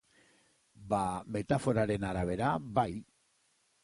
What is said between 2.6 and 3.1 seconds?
bai.